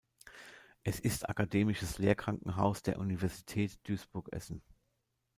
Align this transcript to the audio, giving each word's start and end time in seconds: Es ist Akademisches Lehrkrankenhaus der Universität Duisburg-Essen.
Es 0.81 0.99
ist 0.99 1.29
Akademisches 1.29 1.99
Lehrkrankenhaus 1.99 2.81
der 2.81 2.97
Universität 2.97 3.77
Duisburg-Essen. 3.87 4.63